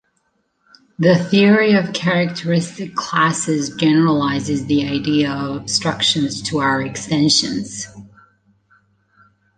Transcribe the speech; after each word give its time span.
The 0.97 1.13
theory 1.15 1.73
of 1.75 1.93
characteristic 1.93 2.95
classes 2.95 3.69
generalizes 3.75 4.65
the 4.65 4.87
idea 4.89 5.29
of 5.31 5.57
obstructions 5.61 6.41
to 6.49 6.57
our 6.57 6.81
extensions. 6.81 7.87